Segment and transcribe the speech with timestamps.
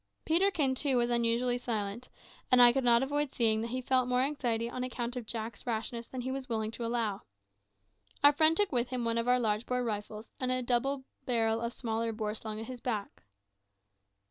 [0.25, 2.09] Peterkin, too, was unusually silent,
[2.51, 5.67] and I could not avoid seeing that he felt more anxiety on account of Jack's
[5.67, 7.19] rashness than he was willing to allow.
[8.23, 11.61] Our friend took with him one of our large bore rifles, and a double barrel
[11.61, 13.21] of smaller bore slung at his back.